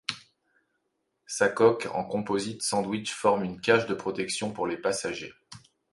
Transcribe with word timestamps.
Sa 1.27 1.47
coque 1.47 1.87
en 1.93 2.03
composite 2.03 2.63
sandwich 2.63 3.11
forme 3.13 3.43
une 3.43 3.61
cage 3.61 3.85
de 3.85 3.93
protection 3.93 4.51
pour 4.51 4.65
les 4.65 4.77
passagers. 4.77 5.31